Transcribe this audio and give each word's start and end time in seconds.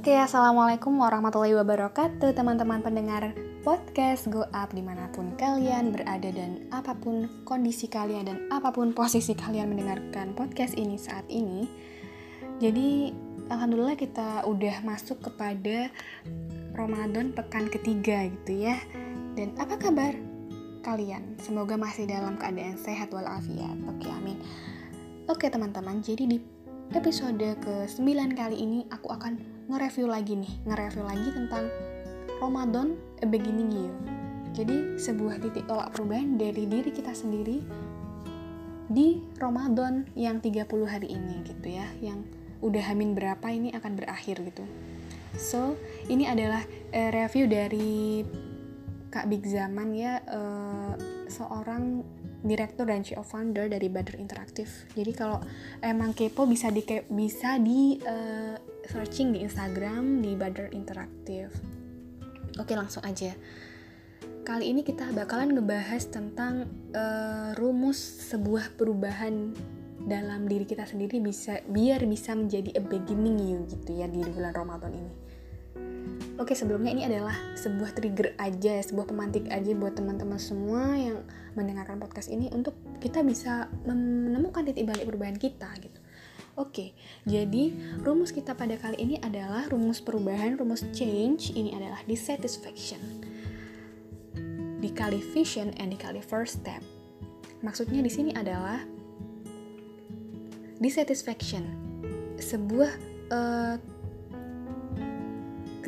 Oke, 0.00 0.16
Assalamualaikum 0.16 0.96
warahmatullahi 0.96 1.52
wabarakatuh 1.60 2.32
teman-teman 2.32 2.80
pendengar 2.80 3.36
podcast 3.60 4.32
Go 4.32 4.48
Up 4.48 4.72
di 4.72 4.80
mana 4.80 5.12
pun 5.12 5.36
kalian 5.36 5.92
berada 5.92 6.32
dan 6.32 6.64
apa 6.72 6.96
pun 6.96 7.28
kondisi 7.44 7.84
kalian 7.84 8.24
dan 8.24 8.48
apa 8.48 8.72
pun 8.72 8.96
posisi 8.96 9.36
kalian 9.36 9.68
mendengarkan 9.68 10.32
podcast 10.32 10.72
ini 10.80 10.96
saat 10.96 11.28
ini. 11.28 11.68
Jadi, 12.64 13.12
Alhamdulillah 13.52 14.00
kita 14.00 14.48
udah 14.48 14.80
masuk 14.88 15.20
kepada 15.20 15.92
Ramadan 16.72 17.36
pekan 17.36 17.68
ketiga 17.68 18.24
gitu 18.24 18.56
ya. 18.56 18.80
Dan 19.36 19.52
apa 19.60 19.76
kabar 19.76 20.16
kalian? 20.80 21.36
Semoga 21.44 21.76
masih 21.76 22.08
dalam 22.08 22.40
keadaan 22.40 22.80
sehat 22.80 23.12
walafiat. 23.12 23.76
Oke, 23.84 24.08
amin. 24.08 24.40
Oke 25.28 25.52
teman-teman, 25.52 26.00
jadi 26.00 26.24
di 26.24 26.40
episode 26.90 27.38
ke-9 27.38 28.34
kali 28.34 28.56
ini 28.58 28.82
aku 28.90 29.14
akan 29.14 29.38
nge-review 29.70 30.10
lagi 30.10 30.34
nih, 30.34 30.50
nge-review 30.66 31.06
lagi 31.06 31.28
tentang 31.30 31.70
Ramadan 32.42 32.98
A 33.22 33.26
Beginning 33.30 33.70
You. 33.70 33.94
Jadi 34.50 34.98
sebuah 34.98 35.38
titik 35.38 35.70
tolak 35.70 35.94
perubahan 35.94 36.34
dari 36.34 36.66
diri 36.66 36.90
kita 36.90 37.14
sendiri 37.14 37.62
di 38.90 39.22
Ramadan 39.38 40.10
yang 40.18 40.42
30 40.42 40.66
hari 40.82 41.14
ini 41.14 41.46
gitu 41.46 41.68
ya, 41.70 41.86
yang 42.02 42.26
udah 42.58 42.82
hamin 42.82 43.14
berapa 43.14 43.46
ini 43.46 43.70
akan 43.70 43.94
berakhir 43.94 44.42
gitu. 44.42 44.66
So, 45.38 45.78
ini 46.10 46.26
adalah 46.26 46.66
uh, 46.90 47.10
review 47.14 47.46
dari 47.46 48.26
Kak 49.14 49.30
Big 49.30 49.46
Zaman 49.46 49.94
ya, 49.94 50.18
uh, 50.26 50.98
seorang 51.30 52.02
direktur 52.40 52.88
dan 52.88 53.04
CEO 53.04 53.20
founder 53.20 53.68
dari 53.68 53.92
Butter 53.92 54.16
Interactive. 54.16 54.70
Jadi 54.96 55.12
kalau 55.12 55.40
emang 55.84 56.16
kepo 56.16 56.48
bisa 56.48 56.72
di 56.72 56.82
bisa 57.12 57.60
di 57.60 58.00
uh, 58.00 58.56
searching 58.88 59.36
di 59.36 59.44
Instagram 59.44 60.24
di 60.24 60.32
Butter 60.34 60.72
Interactive. 60.72 61.52
Oke, 62.58 62.72
langsung 62.74 63.04
aja. 63.04 63.32
Kali 64.40 64.72
ini 64.72 64.80
kita 64.82 65.12
bakalan 65.12 65.54
ngebahas 65.54 66.10
tentang 66.10 66.66
uh, 66.96 67.52
rumus 67.60 68.00
sebuah 68.32 68.74
perubahan 68.74 69.52
dalam 70.00 70.48
diri 70.48 70.64
kita 70.64 70.88
sendiri 70.88 71.20
bisa 71.20 71.60
biar 71.68 72.08
bisa 72.08 72.32
menjadi 72.32 72.72
a 72.80 72.82
beginning 72.82 73.36
you 73.36 73.60
gitu 73.68 74.00
ya 74.00 74.08
di 74.08 74.24
bulan 74.24 74.56
Ramadan 74.56 74.96
ini. 74.96 75.29
Oke, 76.40 76.56
sebelumnya 76.56 76.96
ini 76.96 77.04
adalah 77.04 77.36
sebuah 77.52 77.92
trigger 77.92 78.32
aja, 78.40 78.80
sebuah 78.80 79.12
pemantik 79.12 79.44
aja 79.52 79.76
buat 79.76 79.92
teman-teman 79.92 80.40
semua 80.40 80.96
yang 80.96 81.20
mendengarkan 81.52 82.00
podcast 82.00 82.32
ini 82.32 82.48
untuk 82.48 82.72
kita 82.96 83.20
bisa 83.20 83.68
menemukan 83.84 84.64
titik 84.64 84.88
balik 84.88 85.04
perubahan 85.04 85.36
kita 85.36 85.68
gitu. 85.84 86.00
Oke, 86.56 86.96
jadi 87.28 87.76
rumus 88.00 88.32
kita 88.32 88.56
pada 88.56 88.80
kali 88.80 88.96
ini 89.04 89.16
adalah 89.20 89.68
rumus 89.68 90.00
perubahan, 90.00 90.56
rumus 90.56 90.80
change. 90.96 91.52
Ini 91.52 91.76
adalah 91.76 92.00
dissatisfaction. 92.08 93.00
Dikali 94.80 95.20
vision 95.36 95.76
and 95.76 95.92
dikali 95.92 96.24
first 96.24 96.64
step. 96.64 96.80
Maksudnya 97.60 98.00
di 98.00 98.08
sini 98.08 98.32
adalah 98.32 98.80
dissatisfaction. 100.80 101.68
Sebuah 102.40 102.92
uh, 103.28 103.76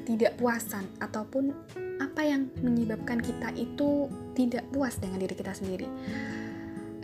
ketidakpuasan 0.03 0.99
ataupun 0.99 1.55
apa 2.03 2.27
yang 2.27 2.51
menyebabkan 2.59 3.23
kita 3.23 3.55
itu 3.55 4.11
tidak 4.35 4.67
puas 4.75 4.99
dengan 4.99 5.23
diri 5.23 5.39
kita 5.39 5.55
sendiri. 5.55 5.87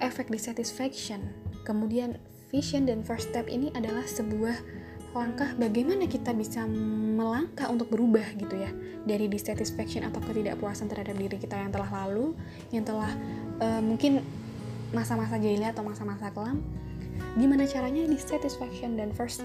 Efek 0.02 0.26
dissatisfaction, 0.34 1.22
kemudian 1.62 2.18
vision 2.50 2.90
dan 2.90 3.06
first 3.06 3.30
step 3.30 3.46
ini 3.46 3.70
adalah 3.78 4.02
sebuah 4.02 4.58
langkah 5.14 5.54
bagaimana 5.56 6.04
kita 6.10 6.34
bisa 6.34 6.66
melangkah 6.68 7.70
untuk 7.70 7.88
berubah 7.88 8.26
gitu 8.36 8.60
ya 8.60 8.70
dari 9.08 9.24
dissatisfaction 9.30 10.04
atau 10.04 10.20
ketidakpuasan 10.20 10.90
terhadap 10.90 11.16
diri 11.16 11.38
kita 11.38 11.54
yang 11.54 11.70
telah 11.70 11.88
lalu, 12.04 12.34
yang 12.74 12.82
telah 12.82 13.14
uh, 13.62 13.80
mungkin 13.80 14.26
masa-masa 14.90 15.38
jahiliyah 15.38 15.70
atau 15.70 15.86
masa-masa 15.86 16.34
kelam. 16.34 16.60
Gimana 17.38 17.66
caranya 17.66 18.06
dissatisfaction 18.10 18.98
dan 18.98 19.14
first 19.14 19.42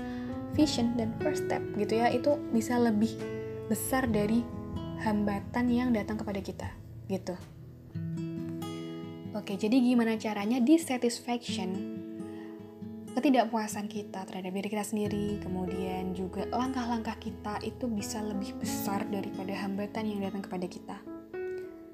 vision 0.54 0.94
dan 0.98 1.14
first 1.22 1.46
step 1.46 1.62
gitu 1.78 1.98
ya 1.98 2.14
itu 2.14 2.38
bisa 2.54 2.78
lebih 2.78 3.18
besar 3.74 4.06
dari 4.06 4.46
hambatan 5.02 5.66
yang 5.66 5.90
datang 5.90 6.22
kepada 6.22 6.38
kita 6.46 6.70
gitu 7.10 7.34
oke 9.34 9.54
jadi 9.58 9.74
gimana 9.74 10.14
caranya 10.22 10.62
dissatisfaction 10.62 11.98
ketidakpuasan 13.18 13.90
kita 13.90 14.30
terhadap 14.30 14.54
diri 14.54 14.70
kita 14.70 14.86
sendiri 14.86 15.42
kemudian 15.42 16.14
juga 16.14 16.46
langkah-langkah 16.54 17.18
kita 17.18 17.66
itu 17.66 17.90
bisa 17.90 18.22
lebih 18.22 18.54
besar 18.62 19.10
daripada 19.10 19.58
hambatan 19.58 20.06
yang 20.06 20.22
datang 20.22 20.46
kepada 20.46 20.70
kita 20.70 20.98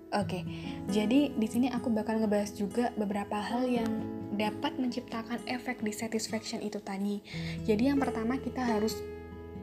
Oke, 0.09 0.41
jadi 0.89 1.29
di 1.29 1.45
sini 1.45 1.69
aku 1.69 1.93
bakal 1.93 2.17
ngebahas 2.17 2.49
juga 2.57 2.89
beberapa 2.97 3.37
hal 3.37 3.69
yang 3.69 3.91
dapat 4.33 4.73
menciptakan 4.81 5.37
efek 5.45 5.85
dissatisfaction 5.85 6.65
itu 6.65 6.81
tadi. 6.81 7.21
Jadi 7.61 7.93
yang 7.93 8.01
pertama 8.01 8.41
kita 8.41 8.57
harus 8.57 8.97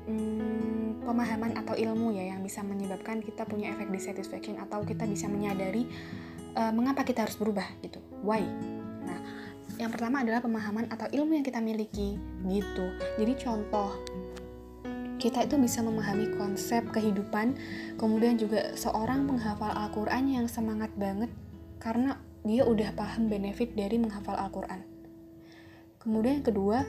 hmm, 0.07 1.03
pemahaman 1.05 1.59
atau 1.59 1.75
ilmu 1.75 2.15
ya 2.15 2.35
yang 2.35 2.41
bisa 2.43 2.63
menyebabkan 2.63 3.21
kita 3.23 3.47
punya 3.47 3.75
efek 3.75 3.91
dissatisfaction 3.91 4.59
atau 4.59 4.83
kita 4.87 5.05
bisa 5.07 5.27
menyadari 5.27 5.87
uh, 6.55 6.73
mengapa 6.73 7.03
kita 7.03 7.27
harus 7.27 7.37
berubah 7.37 7.67
gitu. 7.83 7.99
Why? 8.23 8.43
Nah 9.05 9.21
yang 9.77 9.93
pertama 9.93 10.25
adalah 10.25 10.41
pemahaman 10.41 10.89
atau 10.89 11.11
ilmu 11.11 11.37
yang 11.37 11.45
kita 11.45 11.61
miliki 11.61 12.17
gitu. 12.49 12.87
Jadi 13.21 13.33
contoh 13.43 13.93
kita 15.17 15.49
itu 15.49 15.57
bisa 15.57 15.81
memahami 15.81 16.37
konsep 16.37 16.87
kehidupan 16.93 17.57
kemudian 17.97 18.37
juga 18.37 18.77
seorang 18.77 19.25
penghafal 19.25 19.73
Al-Quran 19.73 20.25
yang 20.29 20.47
semangat 20.47 20.93
banget 20.95 21.33
karena 21.81 22.21
dia 22.47 22.63
udah 22.63 22.95
paham 22.95 23.27
benefit 23.27 23.75
dari 23.75 23.99
menghafal 23.99 24.39
Al-Quran. 24.39 24.87
Kemudian 25.99 26.41
yang 26.41 26.47
kedua 26.47 26.87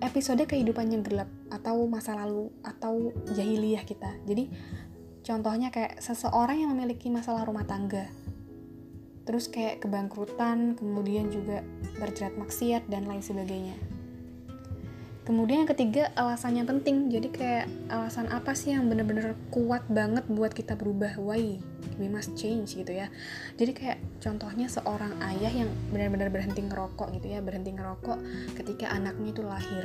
episode 0.00 0.42
kehidupan 0.46 0.90
yang 0.90 1.02
gelap 1.02 1.30
atau 1.50 1.86
masa 1.90 2.14
lalu 2.14 2.50
atau 2.62 3.10
jahiliyah 3.34 3.82
kita. 3.82 4.14
Jadi 4.24 4.50
contohnya 5.22 5.68
kayak 5.74 5.98
seseorang 5.98 6.62
yang 6.62 6.70
memiliki 6.74 7.10
masalah 7.10 7.44
rumah 7.46 7.66
tangga. 7.66 8.06
Terus 9.28 9.52
kayak 9.52 9.84
kebangkrutan, 9.84 10.78
kemudian 10.78 11.28
juga 11.28 11.60
berjerat 12.00 12.34
maksiat 12.40 12.88
dan 12.88 13.04
lain 13.04 13.20
sebagainya. 13.20 13.76
Kemudian 15.28 15.68
yang 15.68 15.70
ketiga 15.76 16.08
alasan 16.16 16.56
yang 16.56 16.64
penting. 16.64 17.12
Jadi 17.12 17.28
kayak 17.28 17.68
alasan 17.92 18.32
apa 18.32 18.56
sih 18.56 18.72
yang 18.72 18.88
bener-bener 18.88 19.36
kuat 19.52 19.84
banget 19.92 20.24
buat 20.32 20.56
kita 20.56 20.72
berubah? 20.72 21.20
Why 21.20 21.60
we 21.98 22.08
must 22.08 22.32
change 22.38 22.78
gitu 22.78 22.94
ya. 22.94 23.10
Jadi 23.58 23.72
kayak 23.74 23.98
contohnya 24.22 24.70
seorang 24.70 25.12
ayah 25.34 25.52
yang 25.52 25.70
benar-benar 25.92 26.32
berhenti 26.32 26.64
ngerokok 26.64 27.12
gitu 27.18 27.34
ya, 27.34 27.44
berhenti 27.44 27.74
ngerokok 27.74 28.18
ketika 28.56 28.94
anaknya 28.94 29.28
itu 29.34 29.42
lahir. 29.44 29.84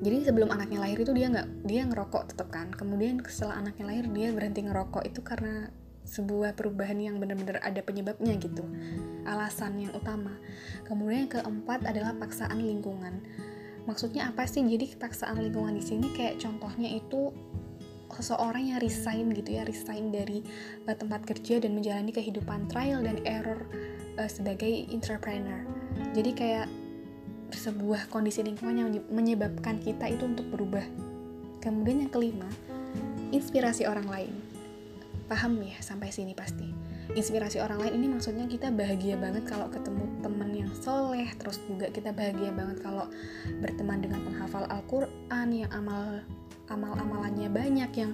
Jadi 0.00 0.16
sebelum 0.24 0.48
anaknya 0.48 0.80
lahir 0.80 1.04
itu 1.04 1.12
dia 1.12 1.28
nggak 1.28 1.48
dia 1.68 1.82
ngerokok 1.84 2.22
tetap 2.32 2.48
kan. 2.48 2.72
Kemudian 2.72 3.20
setelah 3.28 3.60
anaknya 3.60 3.84
lahir 3.84 4.04
dia 4.08 4.32
berhenti 4.32 4.64
ngerokok 4.64 5.02
itu 5.04 5.20
karena 5.20 5.68
sebuah 6.08 6.56
perubahan 6.56 6.96
yang 6.96 7.20
benar-benar 7.20 7.60
ada 7.60 7.84
penyebabnya 7.84 8.32
gitu. 8.40 8.64
Alasan 9.28 9.76
yang 9.76 9.92
utama. 9.92 10.32
Kemudian 10.88 11.28
yang 11.28 11.32
keempat 11.36 11.84
adalah 11.84 12.16
paksaan 12.16 12.64
lingkungan 12.64 13.20
maksudnya 13.88 14.28
apa 14.28 14.44
sih 14.44 14.62
jadi 14.64 14.96
paksaan 14.96 15.40
lingkungan 15.40 15.76
di 15.76 15.84
sini 15.84 16.12
kayak 16.12 16.38
contohnya 16.42 16.94
itu 16.94 17.32
seseorang 18.18 18.74
yang 18.74 18.78
resign 18.82 19.30
gitu 19.30 19.60
ya 19.60 19.62
resign 19.62 20.10
dari 20.10 20.42
uh, 20.90 20.96
tempat 20.96 21.22
kerja 21.22 21.62
dan 21.62 21.78
menjalani 21.78 22.10
kehidupan 22.10 22.66
trial 22.66 23.06
dan 23.06 23.22
error 23.22 23.62
uh, 24.18 24.30
sebagai 24.30 24.90
entrepreneur. 24.90 25.62
Jadi 26.16 26.30
kayak 26.34 26.68
sebuah 27.50 28.10
kondisi 28.10 28.46
lingkungan 28.46 28.76
yang 28.78 28.90
menyebabkan 29.10 29.82
kita 29.82 30.10
itu 30.10 30.26
untuk 30.26 30.46
berubah. 30.50 30.84
Kemudian 31.60 32.06
yang 32.06 32.12
kelima 32.12 32.48
inspirasi 33.30 33.86
orang 33.86 34.06
lain. 34.06 34.34
Paham 35.30 35.62
ya 35.62 35.78
sampai 35.78 36.10
sini 36.10 36.34
pasti. 36.34 36.66
Inspirasi 37.10 37.58
orang 37.58 37.82
lain 37.82 37.94
ini 38.02 38.06
maksudnya 38.06 38.46
kita 38.46 38.70
bahagia 38.70 39.18
banget 39.18 39.42
kalau 39.46 39.66
ketemu 39.66 40.06
teman 40.22 40.50
yang 40.54 40.70
soleh 40.78 41.26
terus 41.42 41.58
juga 41.66 41.90
kita 41.90 42.14
bahagia 42.14 42.54
banget 42.54 42.78
kalau 42.86 43.10
berteman 43.58 43.98
dengan 43.98 44.22
penghafal 44.22 44.62
Al-Quran 44.70 45.48
yang 45.50 45.70
amal 45.74 46.22
amal 46.70 46.94
amalannya 46.96 47.50
banyak 47.50 47.90
yang 47.98 48.12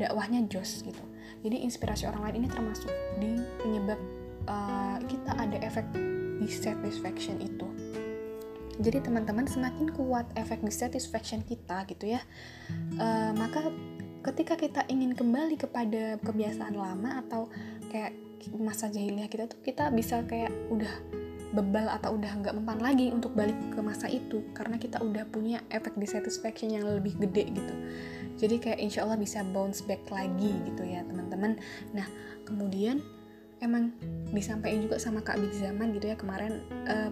dakwahnya 0.00 0.48
jos 0.48 0.82
gitu. 0.82 1.04
Jadi 1.44 1.62
inspirasi 1.62 2.08
orang 2.10 2.28
lain 2.28 2.36
ini 2.44 2.48
termasuk 2.50 2.90
di 3.22 3.38
penyebab 3.62 4.00
uh, 4.50 4.98
kita 5.06 5.36
ada 5.38 5.56
efek 5.62 5.86
dissatisfaction 6.42 7.38
itu. 7.38 7.68
Jadi 8.78 9.02
teman-teman 9.02 9.46
semakin 9.46 9.90
kuat 9.90 10.30
efek 10.38 10.62
dissatisfaction 10.62 11.42
kita 11.42 11.82
gitu 11.90 12.14
ya 12.14 12.22
uh, 12.98 13.32
maka 13.34 13.74
ketika 14.22 14.54
kita 14.58 14.80
ingin 14.90 15.14
kembali 15.14 15.56
kepada 15.56 16.18
kebiasaan 16.20 16.74
lama 16.74 17.22
atau 17.26 17.48
kayak 17.88 18.14
masa 18.58 18.90
jahiliyah 18.92 19.30
kita 19.30 19.50
tuh 19.50 19.58
kita 19.62 19.90
bisa 19.90 20.22
kayak 20.26 20.52
udah 20.70 20.90
bebal 21.52 21.88
atau 21.88 22.16
udah 22.20 22.32
nggak 22.44 22.54
mempan 22.60 22.80
lagi 22.80 23.08
untuk 23.08 23.32
balik 23.32 23.56
ke 23.72 23.80
masa 23.80 24.06
itu 24.12 24.44
karena 24.52 24.76
kita 24.76 25.00
udah 25.00 25.24
punya 25.32 25.64
efek 25.72 25.96
dissatisfaction 25.96 26.72
yang 26.72 26.84
lebih 26.84 27.16
gede 27.16 27.48
gitu. 27.56 27.74
Jadi 28.38 28.56
kayak 28.62 28.78
insya 28.78 29.02
Allah 29.08 29.18
bisa 29.18 29.42
bounce 29.42 29.82
back 29.82 30.04
lagi 30.12 30.52
gitu 30.68 30.82
ya 30.84 31.02
teman-teman. 31.08 31.56
Nah 31.96 32.06
kemudian 32.44 33.00
emang 33.64 33.90
disampaikan 34.30 34.84
juga 34.84 34.96
sama 35.00 35.24
Kak 35.24 35.40
Big 35.42 35.54
Zaman 35.56 35.90
gitu 35.96 36.12
ya 36.12 36.16
kemarin 36.16 36.62
uh, 36.86 37.10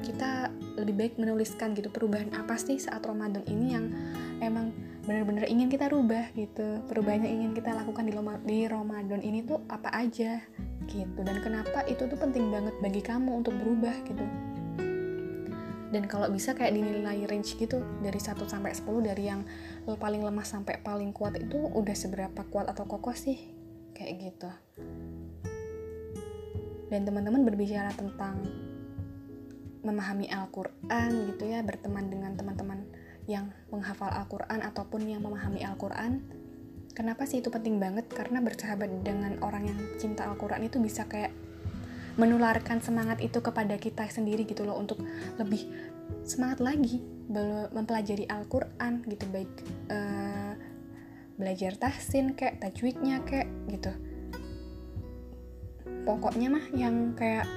kita 0.00 0.48
lebih 0.80 0.94
baik 0.96 1.14
menuliskan 1.20 1.76
gitu 1.76 1.92
perubahan 1.92 2.32
apa 2.32 2.56
sih 2.56 2.80
saat 2.80 3.04
Ramadan 3.04 3.44
ini 3.44 3.66
yang 3.76 3.86
emang 4.40 4.72
benar-benar 5.04 5.50
ingin 5.50 5.68
kita 5.68 5.90
rubah 5.90 6.30
gitu 6.32 6.80
perubahan 6.86 7.26
yang 7.26 7.44
ingin 7.44 7.52
kita 7.58 7.74
lakukan 7.74 8.06
di, 8.06 8.14
di 8.46 8.58
Ramadan 8.70 9.20
ini 9.20 9.42
tuh 9.44 9.60
apa 9.68 9.90
aja 9.92 10.40
gitu. 10.92 11.24
Dan 11.24 11.40
kenapa 11.40 11.88
itu 11.88 12.04
tuh 12.04 12.20
penting 12.20 12.52
banget 12.52 12.76
bagi 12.84 13.00
kamu 13.00 13.40
untuk 13.40 13.56
berubah 13.56 13.96
gitu. 14.04 14.24
Dan 15.92 16.08
kalau 16.08 16.28
bisa 16.32 16.56
kayak 16.56 16.72
dinilai 16.72 17.24
range 17.28 17.56
gitu 17.56 17.80
dari 18.00 18.16
1 18.16 18.36
sampai 18.48 18.72
10 18.72 19.08
dari 19.08 19.28
yang 19.28 19.44
paling 19.84 20.24
lemah 20.24 20.44
sampai 20.44 20.80
paling 20.80 21.12
kuat 21.12 21.36
itu 21.36 21.56
udah 21.56 21.96
seberapa 21.96 22.44
kuat 22.48 22.68
atau 22.68 22.84
kokoh 22.88 23.12
sih? 23.12 23.36
Kayak 23.92 24.12
gitu. 24.20 24.50
Dan 26.88 27.08
teman-teman 27.08 27.44
berbicara 27.44 27.92
tentang 27.96 28.40
memahami 29.82 30.30
Al-Quran 30.30 31.10
gitu 31.34 31.44
ya 31.44 31.60
berteman 31.60 32.06
dengan 32.06 32.38
teman-teman 32.38 32.86
yang 33.26 33.50
menghafal 33.68 34.08
Al-Quran 34.08 34.62
ataupun 34.62 35.04
yang 35.04 35.20
memahami 35.26 35.60
Al-Quran 35.66 36.22
kenapa 36.92 37.24
sih 37.24 37.40
itu 37.40 37.48
penting 37.48 37.80
banget? 37.80 38.08
Karena 38.08 38.40
bersahabat 38.40 39.04
dengan 39.04 39.40
orang 39.40 39.68
yang 39.68 39.78
cinta 39.96 40.28
Al-Quran 40.28 40.64
itu 40.64 40.78
bisa 40.78 41.08
kayak 41.08 41.32
menularkan 42.20 42.84
semangat 42.84 43.24
itu 43.24 43.40
kepada 43.40 43.80
kita 43.80 44.04
sendiri 44.12 44.44
gitu 44.44 44.68
loh 44.68 44.76
untuk 44.76 45.00
lebih 45.40 45.64
semangat 46.28 46.60
lagi 46.60 47.00
mempelajari 47.72 48.28
Al-Quran 48.28 49.04
gitu. 49.08 49.24
Baik 49.32 49.52
uh, 49.88 50.52
belajar 51.40 51.74
tahsin 51.80 52.36
kayak 52.36 52.60
tajwidnya 52.60 53.24
kayak 53.24 53.48
gitu. 53.72 53.92
Pokoknya 56.04 56.52
mah 56.52 56.66
yang 56.76 57.16
kayak 57.16 57.48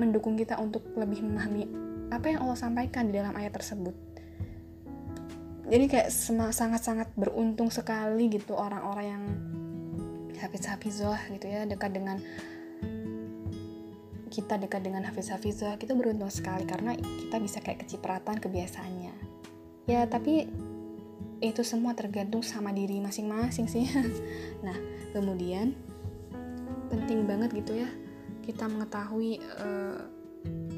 mendukung 0.00 0.34
kita 0.34 0.56
untuk 0.58 0.82
lebih 0.96 1.22
memahami 1.22 1.68
apa 2.12 2.28
yang 2.28 2.44
Allah 2.44 2.58
sampaikan 2.58 3.08
di 3.08 3.16
dalam 3.16 3.32
ayat 3.36 3.56
tersebut 3.56 3.92
jadi 5.72 5.88
kayak 5.88 6.12
sangat-sangat 6.52 7.16
beruntung 7.16 7.72
sekali 7.72 8.28
gitu 8.28 8.52
orang-orang 8.52 9.06
yang 9.08 9.24
hafiz 10.36 10.68
hafizah 10.68 11.16
gitu 11.32 11.48
ya 11.48 11.64
dekat 11.64 11.96
dengan 11.96 12.20
kita 14.28 14.60
dekat 14.60 14.84
dengan 14.84 15.08
hafiz 15.08 15.32
hafizah 15.32 15.80
kita 15.80 15.96
beruntung 15.96 16.28
sekali 16.28 16.68
karena 16.68 16.92
kita 16.92 17.40
bisa 17.40 17.64
kayak 17.64 17.88
kecipratan 17.88 18.36
kebiasaannya. 18.36 19.14
Ya 19.88 20.04
tapi 20.04 20.52
itu 21.40 21.62
semua 21.64 21.96
tergantung 21.96 22.44
sama 22.44 22.68
diri 22.76 23.00
masing-masing 23.00 23.64
sih. 23.64 23.88
Nah 24.66 24.76
kemudian 25.16 25.72
penting 26.92 27.24
banget 27.24 27.48
gitu 27.56 27.80
ya 27.80 27.88
kita 28.44 28.68
mengetahui 28.68 29.40
uh, 29.56 30.04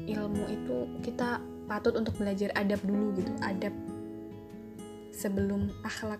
ilmu 0.07 0.43
itu 0.47 0.77
kita 1.03 1.43
patut 1.67 1.99
untuk 1.99 2.15
belajar 2.15 2.53
adab 2.55 2.79
dulu 2.85 3.11
gitu 3.19 3.31
adab 3.43 3.73
sebelum 5.15 5.71
akhlak 5.87 6.19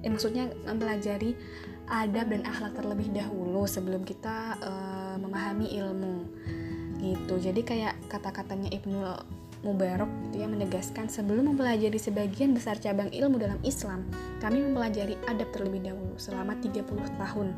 eh, 0.00 0.08
maksudnya 0.08 0.48
mempelajari 0.64 1.36
adab 1.92 2.32
dan 2.32 2.42
akhlak 2.48 2.72
terlebih 2.72 3.12
dahulu 3.12 3.68
sebelum 3.68 4.02
kita 4.02 4.56
uh, 4.64 5.16
memahami 5.20 5.76
ilmu 5.76 6.16
gitu 7.02 7.34
jadi 7.36 7.60
kayak 7.60 7.94
kata-katanya 8.08 8.72
Ibnu 8.72 8.98
Mubarak 9.62 10.10
itu 10.26 10.42
yang 10.42 10.58
menegaskan 10.58 11.06
sebelum 11.06 11.54
mempelajari 11.54 11.94
sebagian 11.94 12.50
besar 12.50 12.82
cabang 12.82 13.14
ilmu 13.14 13.38
dalam 13.38 13.62
Islam, 13.62 14.02
kami 14.42 14.58
mempelajari 14.58 15.14
adab 15.30 15.54
terlebih 15.54 15.86
dahulu 15.86 16.18
selama 16.18 16.58
30 16.58 16.82
tahun. 17.14 17.48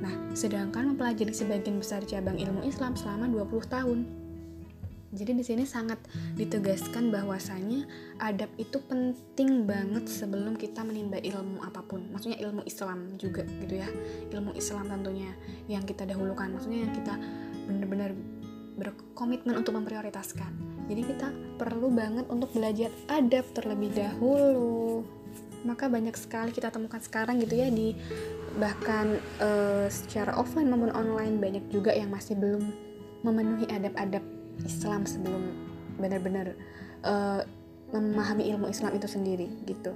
Nah, 0.00 0.14
sedangkan 0.32 0.96
mempelajari 0.96 1.36
sebagian 1.36 1.76
besar 1.76 2.00
cabang 2.08 2.40
ilmu 2.40 2.64
Islam 2.64 2.96
selama 2.96 3.28
20 3.28 3.60
tahun. 3.68 4.23
Jadi 5.14 5.30
di 5.38 5.44
sini 5.46 5.62
sangat 5.62 6.02
ditegaskan 6.34 7.14
bahwasanya 7.14 7.86
adab 8.18 8.50
itu 8.58 8.82
penting 8.82 9.62
banget 9.62 10.10
sebelum 10.10 10.58
kita 10.58 10.82
menimba 10.82 11.22
ilmu 11.22 11.62
apa 11.62 11.86
pun. 11.86 12.02
Maksudnya 12.10 12.42
ilmu 12.42 12.66
Islam 12.66 13.14
juga 13.14 13.46
gitu 13.62 13.78
ya. 13.78 13.86
Ilmu 14.34 14.58
Islam 14.58 14.90
tentunya 14.90 15.30
yang 15.70 15.86
kita 15.86 16.02
dahulukan. 16.02 16.50
Maksudnya 16.50 16.90
yang 16.90 16.92
kita 16.92 17.14
benar-benar 17.70 18.10
berkomitmen 18.74 19.54
untuk 19.54 19.78
memprioritaskan. 19.78 20.50
Jadi 20.90 21.02
kita 21.06 21.30
perlu 21.56 21.88
banget 21.94 22.26
untuk 22.26 22.50
belajar 22.50 22.90
adab 23.06 23.46
terlebih 23.54 23.94
dahulu. 23.94 25.06
Maka 25.64 25.88
banyak 25.88 26.12
sekali 26.18 26.52
kita 26.52 26.68
temukan 26.68 27.00
sekarang 27.00 27.40
gitu 27.40 27.56
ya 27.56 27.70
di 27.70 27.96
bahkan 28.58 29.16
uh, 29.40 29.86
secara 29.88 30.36
offline 30.36 30.68
maupun 30.68 30.92
online 30.92 31.40
banyak 31.40 31.64
juga 31.72 31.94
yang 31.94 32.12
masih 32.12 32.36
belum 32.36 32.68
memenuhi 33.24 33.64
adab-adab 33.72 34.20
Islam 34.62 35.02
sebelum 35.02 35.42
benar-benar 35.98 36.54
uh, 37.02 37.42
memahami 37.90 38.46
ilmu 38.54 38.70
Islam 38.70 38.94
itu 38.94 39.10
sendiri 39.10 39.50
gitu. 39.66 39.94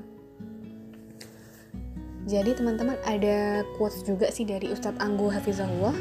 Jadi 2.28 2.58
teman-teman 2.60 3.00
ada 3.08 3.64
quotes 3.80 4.04
juga 4.04 4.28
sih 4.28 4.44
dari 4.44 4.68
Ustadz 4.68 5.00
Anggu 5.00 5.32
Hafizahullah 5.32 5.96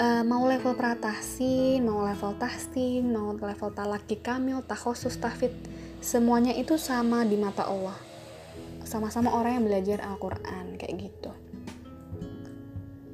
uh, 0.00 0.22
mau 0.24 0.48
level 0.48 0.72
pratahsin, 0.72 1.84
mau 1.84 2.02
level 2.02 2.32
tahsin, 2.40 3.04
mau 3.12 3.36
level 3.36 3.70
talaki 3.70 4.18
kamil, 4.18 4.64
takhosus, 4.64 5.20
tafid, 5.20 5.52
semuanya 6.00 6.56
itu 6.56 6.80
sama 6.80 7.22
di 7.28 7.36
mata 7.36 7.68
Allah. 7.68 7.96
Sama-sama 8.82 9.30
orang 9.30 9.60
yang 9.60 9.64
belajar 9.68 9.98
Al-Quran, 10.02 10.74
kayak 10.80 10.94
gitu. 10.98 11.30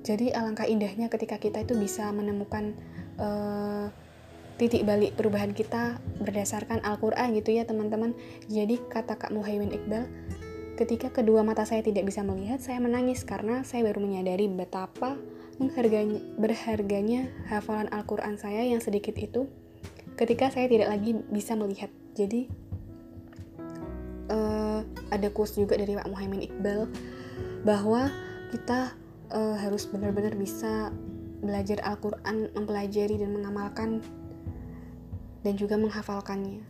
Jadi 0.07 0.31
alangkah 0.31 0.65
indahnya 0.65 1.11
ketika 1.11 1.37
kita 1.37 1.67
itu 1.67 1.75
bisa 1.75 2.09
menemukan 2.15 2.79
uh, 3.21 3.89
titik 4.57 4.89
balik 4.89 5.13
perubahan 5.17 5.53
kita 5.53 6.01
berdasarkan 6.21 6.81
Al-Quran 6.81 7.37
gitu 7.37 7.53
ya 7.53 7.69
teman-teman. 7.69 8.17
Jadi 8.49 8.81
kata 8.89 9.21
Kak 9.21 9.33
Muhaimin 9.33 9.73
Iqbal 9.73 10.09
ketika 10.77 11.09
kedua 11.09 11.41
mata 11.41 11.65
saya 11.65 11.81
tidak 11.81 12.05
bisa 12.05 12.21
melihat 12.21 12.61
saya 12.61 12.77
menangis 12.85 13.25
karena 13.25 13.65
saya 13.65 13.89
baru 13.89 14.05
menyadari 14.05 14.45
betapa 14.49 15.17
mengharganya, 15.57 16.21
berharganya 16.37 17.33
hafalan 17.49 17.89
Al-Quran 17.89 18.37
saya 18.37 18.61
yang 18.65 18.85
sedikit 18.85 19.17
itu 19.17 19.49
ketika 20.21 20.53
saya 20.53 20.69
tidak 20.69 20.93
lagi 20.93 21.17
bisa 21.33 21.57
melihat. 21.57 21.89
Jadi 22.17 22.49
uh, 24.33 24.81
ada 25.13 25.29
quotes 25.33 25.57
juga 25.57 25.77
dari 25.77 25.97
Pak 25.97 26.09
Muhaimin 26.09 26.45
Iqbal 26.45 26.89
bahwa 27.65 28.09
kita 28.53 28.97
uh, 29.33 29.57
harus 29.61 29.89
benar-benar 29.89 30.37
bisa 30.37 30.93
belajar 31.47 31.79
Al-Quran, 31.87 32.51
mempelajari 32.53 33.17
dan 33.17 33.31
mengamalkan 33.33 34.03
dan 35.47 35.55
juga 35.55 35.79
menghafalkannya. 35.79 36.67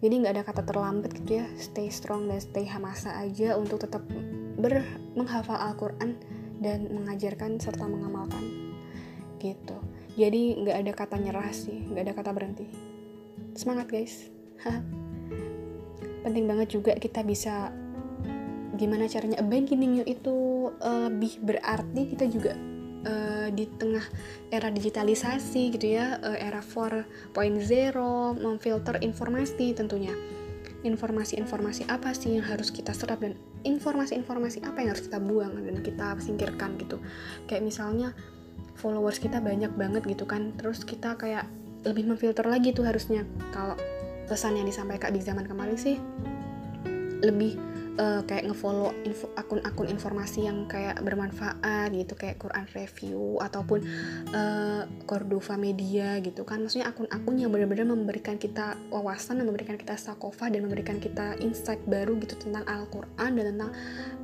Jadi 0.00 0.14
nggak 0.24 0.32
ada 0.32 0.44
kata 0.48 0.62
terlambat 0.64 1.12
gitu 1.12 1.44
ya, 1.44 1.46
stay 1.60 1.92
strong 1.92 2.24
dan 2.32 2.40
stay 2.40 2.64
hamasa 2.64 3.12
aja 3.20 3.60
untuk 3.60 3.84
tetap 3.84 4.00
ber 4.56 4.80
menghafal 5.12 5.60
Al-Quran 5.60 6.16
dan 6.60 6.88
mengajarkan 6.88 7.60
serta 7.60 7.84
mengamalkan 7.84 8.40
gitu. 9.40 9.76
Jadi 10.16 10.60
nggak 10.64 10.76
ada 10.84 10.92
kata 10.96 11.16
nyerah 11.20 11.52
sih, 11.52 11.84
nggak 11.92 12.02
ada 12.08 12.14
kata 12.16 12.30
berhenti. 12.32 12.66
Semangat 13.56 13.92
guys. 13.92 14.28
Penting 16.20 16.44
banget 16.44 16.76
juga 16.76 16.92
kita 16.96 17.24
bisa 17.24 17.72
gimana 18.80 19.04
caranya 19.04 19.40
abandoning 19.44 20.00
itu 20.08 20.68
lebih 20.80 21.44
berarti 21.44 22.16
kita 22.16 22.24
juga 22.32 22.56
uh, 23.04 23.29
di 23.50 23.66
tengah 23.66 24.02
era 24.48 24.70
digitalisasi 24.70 25.74
gitu 25.76 25.98
ya, 25.98 26.18
uh, 26.22 26.38
era 26.38 26.62
4.0 26.64 27.04
memfilter 28.38 28.96
informasi 29.02 29.76
tentunya. 29.76 30.14
Informasi-informasi 30.80 31.92
apa 31.92 32.16
sih 32.16 32.40
yang 32.40 32.46
harus 32.46 32.72
kita 32.72 32.96
serap 32.96 33.20
dan 33.20 33.36
informasi-informasi 33.68 34.64
apa 34.64 34.80
yang 34.80 34.96
harus 34.96 35.04
kita 35.04 35.20
buang 35.20 35.52
dan 35.60 35.76
kita 35.84 36.16
singkirkan 36.22 36.80
gitu. 36.80 36.96
Kayak 37.44 37.68
misalnya 37.68 38.16
followers 38.80 39.20
kita 39.20 39.44
banyak 39.44 39.76
banget 39.76 40.08
gitu 40.08 40.24
kan, 40.24 40.56
terus 40.56 40.82
kita 40.88 41.20
kayak 41.20 41.44
lebih 41.84 42.08
memfilter 42.08 42.48
lagi 42.48 42.72
tuh 42.72 42.88
harusnya. 42.88 43.28
Kalau 43.52 43.76
pesan 44.24 44.56
yang 44.56 44.64
disampaikan 44.64 45.12
di 45.12 45.20
zaman 45.20 45.44
kemarin 45.44 45.76
sih 45.76 45.98
lebih 47.20 47.60
uh, 48.00 48.20
kayak 48.24 48.48
ngefollow 48.48 48.96
info, 49.04 49.28
akun-akun 49.36 49.92
informasi 49.92 50.48
yang 50.48 50.64
kayak 50.64 50.96
bermanfaat 51.04 51.92
gitu 51.92 52.16
kayak 52.16 52.40
Quran 52.40 52.64
review 52.72 53.36
ataupun 53.44 53.84
uh, 54.32 54.88
Cordova 55.04 55.60
Media 55.60 56.16
gitu 56.24 56.48
kan. 56.48 56.64
Maksudnya 56.64 56.88
akun-akun 56.88 57.36
yang 57.36 57.52
benar-benar 57.52 57.92
memberikan 57.92 58.40
kita 58.40 58.80
wawasan 58.88 59.44
dan 59.44 59.46
memberikan 59.46 59.76
kita 59.76 60.00
sakofa 60.00 60.48
dan 60.48 60.64
memberikan 60.64 60.96
kita 60.96 61.36
insight 61.44 61.82
baru 61.84 62.16
gitu 62.22 62.40
tentang 62.40 62.64
Al-Quran 62.64 63.30
dan 63.36 63.44
tentang 63.54 63.70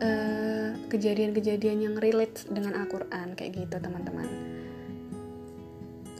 eh, 0.00 0.68
kejadian-kejadian 0.88 1.78
yang 1.82 1.94
relate 1.98 2.46
dengan 2.48 2.78
Al-Quran 2.78 3.34
kayak 3.34 3.52
gitu 3.66 3.76
teman-teman. 3.76 4.26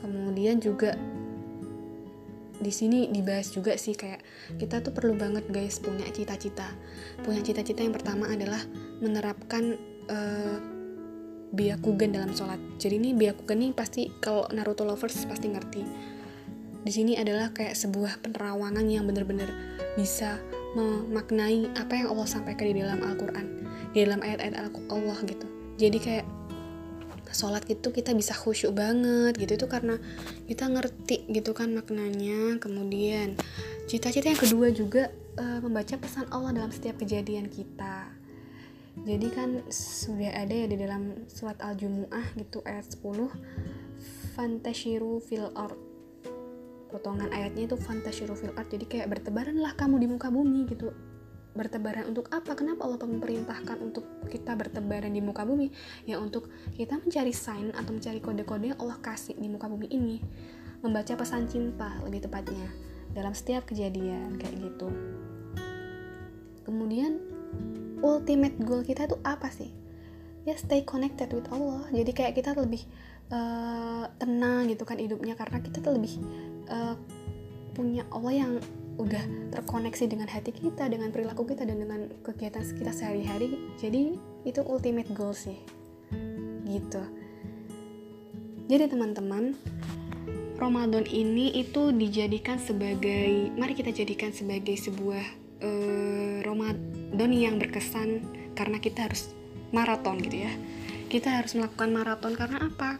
Kemudian 0.03 0.61
juga 0.61 0.93
di 2.57 2.73
sini 2.73 3.07
dibahas 3.13 3.53
juga 3.53 3.77
sih 3.77 3.93
kayak 3.93 4.21
kita 4.57 4.81
tuh 4.81 4.93
perlu 4.93 5.13
banget 5.13 5.45
guys 5.49 5.77
punya 5.77 6.05
cita-cita. 6.09 6.65
Punya 7.21 7.41
cita-cita 7.45 7.85
yang 7.85 7.93
pertama 7.93 8.29
adalah 8.29 8.61
menerapkan 9.01 9.77
uh, 10.09 10.57
Byakugan 11.47 12.11
dalam 12.11 12.35
sholat. 12.35 12.59
Jadi 12.75 12.99
ini 12.99 13.09
Byakugan 13.15 13.63
ini 13.63 13.71
pasti 13.71 14.11
kalau 14.19 14.49
Naruto 14.51 14.83
lovers 14.83 15.23
pasti 15.25 15.47
ngerti. 15.47 15.83
Di 16.83 16.91
sini 16.91 17.15
adalah 17.15 17.55
kayak 17.55 17.75
sebuah 17.75 18.19
penerawangan 18.23 18.83
yang 18.87 19.07
benar-benar 19.07 19.47
bisa 19.95 20.39
memaknai 20.75 21.71
apa 21.79 21.93
yang 21.95 22.11
Allah 22.11 22.27
sampaikan 22.27 22.67
di 22.67 22.83
dalam 22.83 22.99
Al-Quran 22.99 23.45
di 23.95 24.05
dalam 24.05 24.21
ayat-ayat 24.21 24.69
Allah 24.91 25.17
gitu. 25.25 25.47
Jadi 25.77 25.97
kayak 25.97 26.25
sholat 27.33 27.63
itu 27.67 27.89
kita 27.89 28.11
bisa 28.13 28.35
khusyuk 28.35 28.75
banget 28.75 29.35
gitu. 29.39 29.57
Itu 29.59 29.67
karena 29.71 29.99
kita 30.45 30.67
ngerti 30.67 31.27
gitu 31.31 31.51
kan 31.51 31.71
maknanya. 31.73 32.59
Kemudian 32.59 33.39
cita-cita 33.87 34.31
yang 34.31 34.39
kedua 34.39 34.67
juga 34.71 35.09
uh, 35.39 35.59
membaca 35.63 35.95
pesan 35.97 36.27
Allah 36.29 36.53
dalam 36.53 36.71
setiap 36.71 36.99
kejadian 36.99 37.47
kita. 37.47 38.11
Jadi 38.97 39.27
kan 39.29 39.61
sudah 39.69 40.33
ada 40.33 40.53
ya 40.53 40.65
di 40.65 40.77
dalam 40.77 41.29
surat 41.29 41.61
al-jumu'ah 41.61 42.33
gitu 42.33 42.65
ayat 42.65 42.89
10 42.89 43.29
fantashiru 44.33 45.21
fil 45.21 45.53
art 45.53 45.77
potongan 46.89 47.29
ayatnya 47.35 47.67
itu 47.69 47.75
fantashiru 47.77 48.33
fil 48.33 48.55
art 48.55 48.69
jadi 48.71 48.85
kayak 48.87 49.07
bertebaranlah 49.17 49.75
kamu 49.75 50.01
di 50.01 50.07
muka 50.07 50.29
bumi 50.31 50.65
gitu 50.71 50.93
bertebaran 51.57 52.05
untuk 52.05 52.29
apa? 52.29 52.53
Kenapa 52.53 52.85
Allah 52.85 53.01
memerintahkan 53.01 53.81
untuk 53.81 54.05
kita 54.29 54.53
bertebaran 54.53 55.09
di 55.09 55.19
muka 55.19 55.41
bumi? 55.43 55.73
Ya 56.05 56.21
untuk 56.21 56.53
kita 56.77 57.01
mencari 57.01 57.33
sign 57.33 57.73
atau 57.73 57.91
mencari 57.97 58.21
kode-kode 58.21 58.71
yang 58.71 58.79
Allah 58.79 59.01
kasih 59.01 59.33
di 59.33 59.49
muka 59.49 59.65
bumi 59.65 59.89
ini. 59.89 60.21
Membaca 60.85 61.17
pesan 61.17 61.49
cinta 61.49 61.97
lebih 62.05 62.29
tepatnya 62.29 62.69
dalam 63.17 63.33
setiap 63.33 63.65
kejadian 63.65 64.37
kayak 64.37 64.55
gitu. 64.61 64.87
Kemudian 66.63 67.17
ultimate 68.05 68.55
goal 68.61 68.85
kita 68.85 69.09
itu 69.09 69.17
apa 69.25 69.49
sih? 69.49 69.73
Ya 70.45 70.53
stay 70.55 70.85
connected 70.85 71.33
with 71.33 71.49
Allah. 71.49 71.89
Jadi 71.89 72.11
kayak 72.13 72.37
kita 72.37 72.53
lebih 72.53 72.85
uh, 73.33 74.05
tenang 74.21 74.69
gitu 74.69 74.85
kan 74.85 75.01
hidupnya 75.01 75.33
karena 75.33 75.59
kita 75.59 75.81
tuh 75.81 75.97
lebih 75.97 76.13
uh, 76.69 76.95
punya 77.75 78.05
Allah 78.09 78.33
yang 78.33 78.53
udah 78.97 79.53
terkoneksi 79.53 80.09
dengan 80.09 80.27
hati 80.29 80.49
kita, 80.51 80.89
dengan 80.89 81.13
perilaku 81.13 81.45
kita 81.45 81.63
dan 81.63 81.77
dengan 81.77 82.09
kegiatan 82.25 82.65
kita 82.65 82.91
sehari-hari. 82.91 83.73
Jadi 83.77 84.17
itu 84.43 84.61
ultimate 84.65 85.09
goal 85.13 85.37
sih. 85.37 85.57
Gitu. 86.65 87.01
Jadi 88.67 88.83
teman-teman, 88.91 89.55
Ramadan 90.57 91.05
ini 91.07 91.53
itu 91.55 91.93
dijadikan 91.93 92.57
sebagai 92.57 93.53
mari 93.55 93.77
kita 93.77 93.93
jadikan 93.93 94.33
sebagai 94.33 94.75
sebuah 94.75 95.23
uh, 95.61 96.37
Ramadan 96.43 97.31
yang 97.31 97.61
berkesan 97.61 98.25
karena 98.57 98.81
kita 98.81 99.07
harus 99.07 99.31
maraton 99.69 100.19
gitu 100.19 100.43
ya. 100.43 100.53
Kita 101.07 101.39
harus 101.39 101.55
melakukan 101.55 101.93
maraton 101.93 102.33
karena 102.35 102.67
apa? 102.67 102.99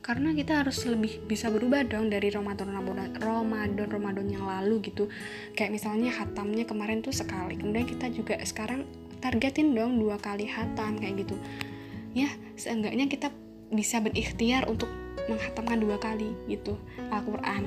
Karena 0.00 0.32
kita 0.32 0.64
harus 0.64 0.80
lebih 0.88 1.20
bisa 1.28 1.52
berubah 1.52 1.84
dong 1.84 2.08
dari 2.08 2.32
Ramadan 2.32 2.72
Ramadan 2.72 3.88
Ramadan 3.88 4.26
yang 4.26 4.48
lalu 4.48 4.80
gitu. 4.88 5.12
Kayak 5.52 5.76
misalnya 5.76 6.10
hatamnya 6.12 6.64
kemarin 6.64 7.04
tuh 7.04 7.12
sekali 7.12 7.60
kemudian 7.60 7.84
kita 7.84 8.08
juga 8.08 8.40
sekarang 8.40 8.88
targetin 9.20 9.76
dong 9.76 10.00
dua 10.00 10.16
kali 10.16 10.48
hatam 10.48 10.96
kayak 10.96 11.28
gitu. 11.28 11.36
Ya 12.16 12.32
seenggaknya 12.56 13.06
kita 13.12 13.28
bisa 13.70 14.00
berikhtiar 14.00 14.66
untuk 14.66 14.88
menghatamkan 15.28 15.78
dua 15.78 16.00
kali 16.00 16.32
gitu 16.48 16.80
Al-Quran. 17.12 17.62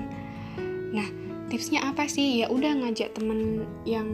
Nah 0.92 1.08
tipsnya 1.54 1.86
apa 1.86 2.10
sih? 2.10 2.42
Ya 2.42 2.50
udah 2.50 2.74
ngajak 2.82 3.14
temen 3.14 3.70
yang 3.86 4.10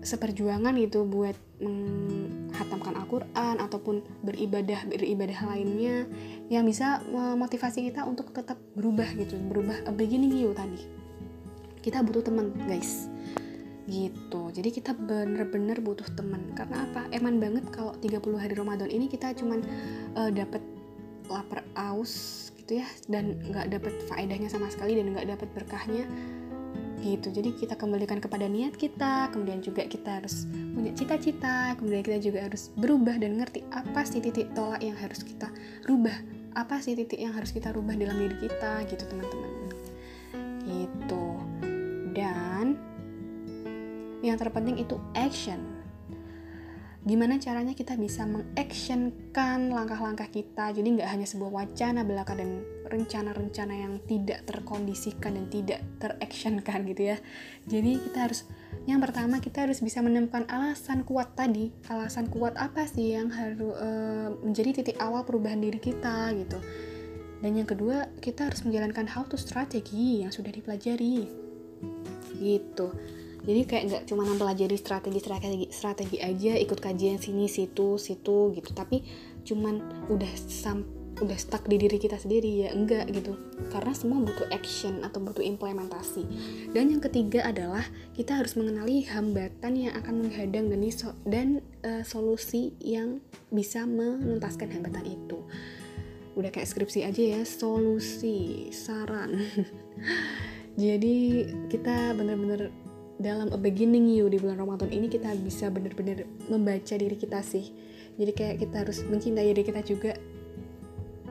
seperjuangan 0.00 0.72
gitu 0.80 1.04
buat 1.04 1.36
menghatamkan 2.68 3.00
Al-Quran 3.00 3.56
ataupun 3.64 3.96
beribadah 4.20 4.84
beribadah 4.84 5.40
lainnya 5.48 6.04
yang 6.52 6.68
bisa 6.68 7.00
memotivasi 7.08 7.88
kita 7.88 8.04
untuk 8.04 8.28
tetap 8.36 8.60
berubah 8.76 9.08
gitu 9.16 9.40
berubah 9.48 9.88
a 9.88 9.92
beginning 9.96 10.36
you 10.36 10.52
tadi. 10.52 10.84
Kita 11.80 12.04
butuh 12.04 12.28
teman 12.28 12.52
guys. 12.68 13.08
Gitu. 13.88 14.42
Jadi 14.52 14.68
kita 14.68 14.92
bener-bener 14.92 15.80
butuh 15.80 16.04
teman. 16.12 16.52
Karena 16.52 16.84
apa? 16.84 17.08
Eman 17.08 17.40
banget 17.40 17.64
kalau 17.72 17.96
30 17.96 18.20
hari 18.36 18.52
Ramadan 18.52 18.92
ini 18.92 19.08
kita 19.08 19.32
cuman 19.32 19.64
uh, 20.12 20.28
dapat 20.28 20.60
lapar 21.32 21.64
aus 21.76 22.48
gitu 22.56 22.80
ya 22.80 22.88
dan 23.08 23.36
nggak 23.48 23.80
dapat 23.80 23.92
faedahnya 24.08 24.48
sama 24.48 24.68
sekali 24.72 24.96
dan 24.96 25.12
nggak 25.12 25.28
dapat 25.28 25.48
berkahnya 25.56 26.04
gitu. 27.02 27.30
Jadi 27.30 27.54
kita 27.54 27.78
kembalikan 27.78 28.18
kepada 28.18 28.50
niat 28.50 28.74
kita 28.74 29.30
kemudian 29.30 29.62
juga 29.62 29.86
kita 29.86 30.22
harus 30.22 30.48
punya 30.48 30.94
cita-cita 30.94 31.74
kemudian 31.78 32.02
kita 32.02 32.18
juga 32.22 32.38
harus 32.46 32.70
berubah 32.74 33.18
dan 33.18 33.38
ngerti 33.38 33.66
apa 33.70 34.02
sih 34.06 34.22
titik 34.22 34.50
tolak 34.54 34.82
yang 34.82 34.98
harus 34.98 35.22
kita 35.22 35.50
rubah 35.86 36.14
apa 36.58 36.82
sih 36.82 36.98
titik 36.98 37.22
yang 37.22 37.34
harus 37.34 37.54
kita 37.54 37.70
rubah 37.70 37.94
dalam 37.94 38.18
diri 38.18 38.36
kita 38.48 38.82
gitu 38.90 39.04
teman-teman. 39.06 39.52
Gitu. 40.66 41.26
Dan 42.14 42.74
yang 44.22 44.34
terpenting 44.34 44.82
itu 44.82 44.98
action. 45.14 45.78
Gimana 47.06 47.40
caranya 47.40 47.72
kita 47.72 47.96
bisa 47.96 48.26
mengactionkan 48.28 49.72
langkah-langkah 49.72 50.28
kita? 50.28 50.74
Jadi 50.74 50.98
nggak 50.98 51.08
hanya 51.08 51.24
sebuah 51.24 51.50
wacana 51.64 52.04
belaka 52.04 52.36
dan 52.36 52.60
rencana-rencana 52.88 53.74
yang 53.76 54.00
tidak 54.08 54.44
terkondisikan 54.48 55.36
dan 55.36 55.46
tidak 55.52 55.80
teractionkan 56.00 56.88
gitu 56.88 57.14
ya. 57.14 57.16
Jadi 57.68 58.00
kita 58.00 58.18
harus 58.28 58.48
yang 58.88 59.04
pertama 59.04 59.40
kita 59.40 59.68
harus 59.68 59.84
bisa 59.84 60.00
menemukan 60.00 60.48
alasan 60.48 61.04
kuat 61.04 61.36
tadi. 61.36 61.72
Alasan 61.88 62.32
kuat 62.32 62.56
apa 62.56 62.88
sih 62.88 63.14
yang 63.16 63.28
harus 63.28 63.76
uh, 63.76 64.32
menjadi 64.40 64.80
titik 64.80 64.96
awal 64.98 65.22
perubahan 65.28 65.60
diri 65.60 65.76
kita 65.76 66.32
gitu. 66.36 66.58
Dan 67.38 67.54
yang 67.54 67.68
kedua 67.68 68.10
kita 68.18 68.50
harus 68.50 68.66
menjalankan 68.66 69.06
how 69.06 69.22
to 69.28 69.38
strategi 69.38 70.24
yang 70.26 70.32
sudah 70.32 70.50
dipelajari. 70.50 71.28
Gitu. 72.40 72.88
Jadi 73.38 73.60
kayak 73.64 73.84
nggak 73.88 74.02
cuma 74.10 74.26
mempelajari 74.26 74.76
strategi 74.76 75.18
strategi 75.22 75.66
strategi 75.70 76.18
aja 76.18 76.58
ikut 76.58 76.78
kajian 76.82 77.22
sini 77.22 77.46
situ 77.46 77.96
situ 77.96 78.52
gitu. 78.52 78.70
Tapi 78.74 79.04
cuman 79.46 80.08
udah 80.10 80.32
sam 80.50 80.97
udah 81.18 81.38
stuck 81.38 81.66
di 81.66 81.76
diri 81.78 81.98
kita 81.98 82.18
sendiri 82.18 82.66
ya 82.66 82.68
enggak 82.70 83.10
gitu. 83.10 83.34
Karena 83.70 83.92
semua 83.94 84.22
butuh 84.22 84.46
action 84.54 85.02
atau 85.02 85.18
butuh 85.18 85.42
implementasi. 85.42 86.24
Dan 86.70 86.94
yang 86.94 87.02
ketiga 87.02 87.46
adalah 87.46 87.82
kita 88.14 88.38
harus 88.38 88.54
mengenali 88.54 89.06
hambatan 89.06 89.72
yang 89.74 89.92
akan 89.98 90.26
menghadang 90.26 90.70
dan, 90.70 90.80
so 90.90 91.10
dan 91.26 91.60
uh, 91.82 92.02
solusi 92.06 92.74
yang 92.82 93.18
bisa 93.50 93.84
menuntaskan 93.84 94.70
hambatan 94.70 95.04
itu. 95.06 95.38
Udah 96.38 96.54
kayak 96.54 96.70
skripsi 96.70 97.02
aja 97.02 97.22
ya 97.38 97.42
solusi 97.42 98.70
saran. 98.70 99.42
Jadi 100.78 101.50
kita 101.66 102.14
bener-bener 102.14 102.70
dalam 103.18 103.50
a 103.50 103.58
beginning 103.58 104.06
you 104.06 104.30
di 104.30 104.38
bulan 104.38 104.62
Ramadan 104.62 104.94
ini 104.94 105.10
kita 105.10 105.34
bisa 105.42 105.66
benar-benar 105.74 106.22
membaca 106.46 106.94
diri 106.94 107.18
kita 107.18 107.42
sih. 107.42 107.74
Jadi 108.14 108.30
kayak 108.34 108.56
kita 108.62 108.86
harus 108.86 109.02
mencintai 109.02 109.50
diri 109.50 109.62
kita 109.66 109.82
juga 109.82 110.14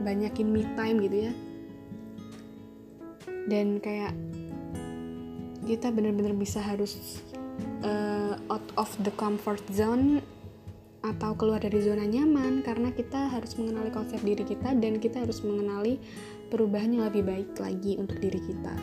banyakin 0.01 0.47
me 0.49 0.63
time 0.77 0.97
gitu 1.03 1.17
ya. 1.29 1.33
Dan 3.47 3.79
kayak 3.79 4.11
kita 5.67 5.91
benar-benar 5.91 6.35
bisa 6.35 6.63
harus 6.63 7.23
uh, 7.83 8.39
out 8.47 8.67
of 8.79 8.89
the 9.03 9.11
comfort 9.19 9.61
zone 9.71 10.23
atau 11.05 11.31
keluar 11.37 11.61
dari 11.61 11.79
zona 11.79 12.03
nyaman 12.03 12.65
karena 12.65 12.91
kita 12.91 13.31
harus 13.31 13.55
mengenali 13.55 13.93
konsep 13.93 14.19
diri 14.23 14.43
kita 14.43 14.75
dan 14.75 14.99
kita 14.99 15.23
harus 15.23 15.39
mengenali 15.45 16.01
perubahan 16.51 16.95
yang 16.95 17.05
lebih 17.07 17.23
baik 17.23 17.51
lagi 17.59 17.95
untuk 17.95 18.17
diri 18.19 18.39
kita. 18.43 18.75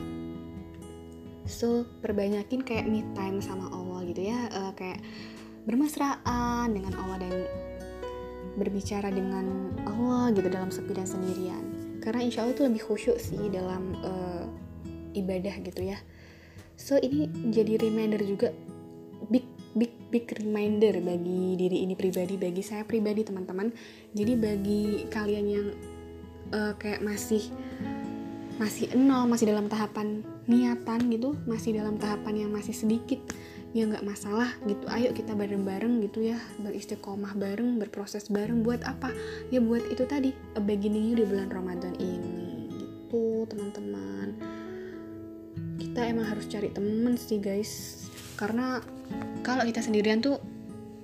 So 1.44 1.84
perbanyakin 2.00 2.64
kayak 2.64 2.88
me 2.88 3.04
time 3.12 3.44
sama 3.44 3.68
Allah 3.68 4.00
gitu 4.08 4.22
ya 4.24 4.48
uh, 4.48 4.72
kayak 4.72 5.04
bermesraan 5.68 6.72
dengan 6.72 6.92
Allah 6.96 7.16
dan 7.20 7.34
berbicara 8.54 9.10
dengan 9.10 9.74
Allah 9.86 10.30
gitu 10.34 10.48
dalam 10.50 10.70
sepi 10.70 10.92
dan 10.94 11.06
sendirian. 11.06 11.62
Karena 12.00 12.20
insya 12.22 12.44
Allah 12.44 12.54
itu 12.54 12.64
lebih 12.66 12.82
khusyuk 12.84 13.18
sih 13.18 13.40
dalam 13.50 13.96
uh, 14.04 14.44
ibadah 15.14 15.54
gitu 15.64 15.82
ya. 15.82 15.98
So 16.74 16.98
ini 16.98 17.30
jadi 17.54 17.78
reminder 17.78 18.20
juga 18.22 18.50
big 19.30 19.46
big 19.74 19.92
big 20.10 20.26
reminder 20.38 20.98
bagi 21.02 21.58
diri 21.58 21.86
ini 21.86 21.94
pribadi 21.98 22.34
bagi 22.38 22.62
saya 22.62 22.82
pribadi 22.86 23.26
teman-teman. 23.26 23.72
Jadi 24.12 24.32
bagi 24.38 24.84
kalian 25.10 25.46
yang 25.46 25.66
uh, 26.54 26.72
kayak 26.78 27.02
masih 27.02 27.42
masih 28.54 28.94
nol 28.94 29.26
masih 29.26 29.50
dalam 29.50 29.66
tahapan 29.66 30.22
niatan 30.46 31.10
gitu 31.10 31.34
masih 31.42 31.74
dalam 31.74 31.98
tahapan 31.98 32.46
yang 32.46 32.50
masih 32.54 32.70
sedikit 32.70 33.18
ya 33.74 33.90
nggak 33.90 34.06
masalah 34.06 34.54
gitu. 34.64 34.86
Ayo 34.88 35.10
kita 35.10 35.34
bareng-bareng 35.34 36.00
gitu 36.06 36.30
ya 36.30 36.38
beristiqomah 36.62 37.34
bareng 37.34 37.82
berproses 37.82 38.30
bareng 38.30 38.62
buat 38.62 38.86
apa? 38.86 39.10
Ya 39.50 39.58
buat 39.58 39.82
itu 39.90 40.06
tadi 40.06 40.30
a 40.54 40.62
beginning 40.62 41.10
you 41.10 41.18
di 41.18 41.26
bulan 41.26 41.50
Ramadan 41.50 41.92
ini 41.98 42.70
gitu 42.70 42.94
itu 43.14 43.46
teman-teman. 43.46 44.28
Kita 45.78 46.00
emang 46.02 46.26
harus 46.26 46.50
cari 46.50 46.66
temen 46.74 47.14
sih 47.14 47.38
guys. 47.38 48.04
Karena 48.34 48.82
kalau 49.46 49.62
kita 49.62 49.78
sendirian 49.78 50.18
tuh 50.18 50.42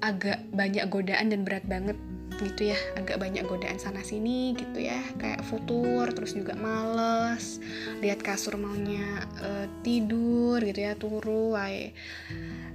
agak 0.02 0.42
banyak 0.50 0.90
godaan 0.90 1.30
dan 1.30 1.46
berat 1.46 1.62
banget 1.70 1.94
gitu 2.42 2.74
ya. 2.74 2.78
Agak 2.98 3.22
banyak 3.22 3.46
godaan 3.46 3.78
sana 3.78 4.02
sini 4.02 4.58
gitu 4.58 4.82
ya. 4.82 4.98
Kayak 5.22 5.46
futur 5.46 6.10
terus 6.10 6.34
juga 6.34 6.58
males. 6.58 7.62
Lihat 8.02 8.26
kasur 8.26 8.58
maunya 8.58 9.22
uh, 9.38 9.70
tidur 9.86 10.58
gitu 10.66 10.80
ya 10.82 10.98
turu 10.98 11.54
ay 11.54 11.94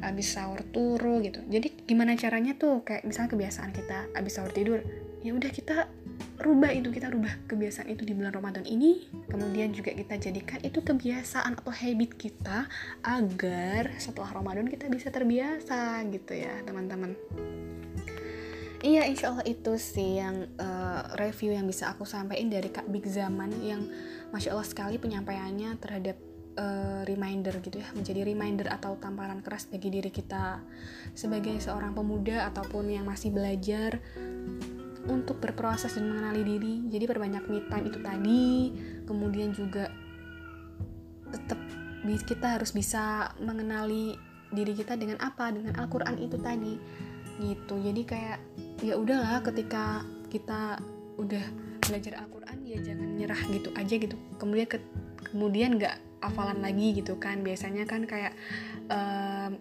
abis 0.05 0.37
sahur 0.37 0.61
turu 0.69 1.19
gitu. 1.25 1.41
Jadi 1.49 1.73
gimana 1.89 2.13
caranya 2.13 2.53
tuh? 2.55 2.85
Kayak 2.85 3.03
misalnya 3.09 3.33
kebiasaan 3.33 3.71
kita 3.73 3.97
abis 4.13 4.33
sahur 4.37 4.53
tidur 4.53 4.79
ya 5.25 5.33
udah 5.33 5.49
kita 5.49 5.89
rubah 6.37 6.69
itu 6.69 6.93
kita 6.93 7.09
rubah 7.09 7.33
kebiasaan 7.49 7.89
itu 7.89 8.05
di 8.05 8.13
bulan 8.13 8.29
Ramadan 8.29 8.61
ini. 8.69 9.09
Kemudian 9.25 9.73
juga 9.73 9.89
kita 9.97 10.21
jadikan 10.21 10.61
itu 10.61 10.85
kebiasaan 10.85 11.57
atau 11.57 11.73
habit 11.73 12.13
kita 12.13 12.69
agar 13.01 13.89
setelah 13.97 14.29
Ramadan 14.29 14.69
kita 14.69 14.85
bisa 14.85 15.09
terbiasa 15.09 16.05
gitu 16.13 16.37
ya 16.37 16.61
teman-teman. 16.61 17.17
Iya, 18.85 19.09
insya 19.09 19.33
Allah 19.33 19.49
itu 19.49 19.81
sih 19.81 20.21
yang 20.21 20.45
uh, 20.61 21.17
review 21.17 21.57
yang 21.57 21.65
bisa 21.65 21.89
aku 21.89 22.05
sampaikan 22.05 22.53
dari 22.53 22.69
Kak 22.69 22.85
Big 22.85 23.09
Zaman 23.09 23.49
yang 23.65 23.81
masya 24.29 24.53
Allah 24.53 24.67
sekali 24.67 25.01
penyampaiannya 25.01 25.81
terhadap 25.81 26.21
uh, 26.57 27.01
reminder 27.07 27.55
gitu 27.61 27.79
ya, 27.79 27.87
menjadi 27.95 28.25
reminder 28.25 28.67
atau 28.71 28.97
tamparan 28.99 29.39
keras 29.39 29.67
bagi 29.69 29.91
diri 29.91 30.11
kita 30.11 30.59
sebagai 31.13 31.55
seorang 31.61 31.95
pemuda 31.95 32.49
ataupun 32.51 32.91
yang 32.91 33.05
masih 33.07 33.31
belajar 33.31 33.99
untuk 35.05 35.37
berproses 35.37 35.93
dan 35.93 36.09
mengenali 36.09 36.41
diri. 36.41 36.75
Jadi 36.89 37.05
perbanyak 37.05 37.43
me 37.45 37.59
time 37.69 37.85
itu 37.87 37.99
tadi, 38.01 38.45
kemudian 39.05 39.53
juga 39.53 39.91
tetap 41.29 41.59
kita 42.05 42.61
harus 42.61 42.69
bisa 42.69 43.33
mengenali 43.41 44.13
diri 44.53 44.73
kita 44.77 44.93
dengan 44.93 45.17
apa? 45.21 45.49
Dengan 45.49 45.73
Al-Qur'an 45.77 46.17
itu 46.21 46.37
tadi. 46.37 46.77
Gitu. 47.41 47.75
Jadi 47.81 48.01
kayak 48.05 48.39
ya 48.85 48.95
udahlah 48.95 49.41
ketika 49.41 50.05
kita 50.29 50.77
udah 51.15 51.45
belajar 51.85 52.13
Al-Quran 52.19 52.57
ya 52.65 52.77
jangan 52.81 53.09
nyerah 53.15 53.41
gitu 53.53 53.69
aja 53.77 53.95
gitu 53.95 54.15
kemudian 54.41 54.67
ke, 54.67 54.77
kemudian 55.31 55.69
nggak 55.77 55.95
hafalan 56.31 56.59
lagi 56.61 56.97
gitu 56.97 57.17
kan. 57.21 57.45
Biasanya 57.45 57.85
kan 57.85 58.09
kayak 58.09 58.33
uh, 58.89 59.53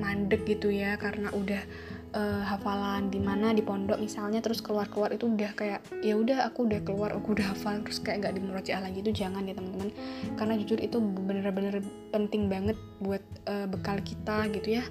mandek 0.00 0.44
gitu 0.48 0.72
ya 0.72 0.96
karena 0.96 1.28
udah 1.32 1.62
uh, 2.16 2.42
hafalan 2.44 3.08
di 3.12 3.20
mana 3.20 3.52
di 3.52 3.60
pondok 3.64 4.00
misalnya 4.00 4.40
terus 4.40 4.60
keluar 4.64 4.88
keluar 4.88 5.12
itu 5.12 5.28
udah 5.28 5.52
kayak 5.52 5.80
ya 6.00 6.16
udah 6.16 6.48
aku 6.48 6.68
udah 6.68 6.80
keluar 6.84 7.12
aku 7.12 7.36
udah 7.36 7.52
hafal 7.52 7.80
terus 7.84 8.00
kayak 8.00 8.24
nggak 8.24 8.34
dimurojaah 8.40 8.82
lagi 8.84 8.98
itu 9.04 9.12
jangan 9.12 9.44
ya 9.48 9.56
teman-teman. 9.56 9.90
Karena 10.36 10.54
jujur 10.60 10.78
itu 10.80 10.96
bener-bener 11.00 11.80
penting 12.12 12.48
banget 12.48 12.76
buat 13.00 13.24
uh, 13.48 13.66
bekal 13.68 14.00
kita 14.00 14.48
gitu 14.52 14.80
ya. 14.80 14.84